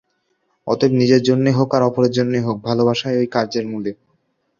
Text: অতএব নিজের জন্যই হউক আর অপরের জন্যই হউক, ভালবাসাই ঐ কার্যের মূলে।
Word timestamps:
অতএব 0.67 0.91
নিজের 0.93 1.21
জন্যই 1.23 1.55
হউক 1.57 1.71
আর 1.75 1.83
অপরের 1.83 2.15
জন্যই 2.17 2.43
হউক, 2.45 2.57
ভালবাসাই 2.67 3.15
ঐ 3.17 3.33
কার্যের 3.33 3.65
মূলে। 3.67 3.91